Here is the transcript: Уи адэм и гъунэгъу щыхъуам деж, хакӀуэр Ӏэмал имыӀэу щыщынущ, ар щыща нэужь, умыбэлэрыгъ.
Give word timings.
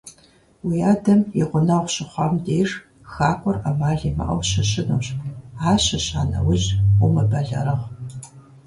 Уи 0.65 0.77
адэм 0.93 1.21
и 1.39 1.43
гъунэгъу 1.49 1.91
щыхъуам 1.93 2.33
деж, 2.45 2.69
хакӀуэр 3.11 3.57
Ӏэмал 3.61 3.99
имыӀэу 4.09 4.41
щыщынущ, 4.49 5.05
ар 5.69 5.79
щыща 5.85 6.21
нэужь, 6.29 6.67
умыбэлэрыгъ. 7.03 7.85